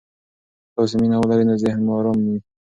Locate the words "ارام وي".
1.97-2.37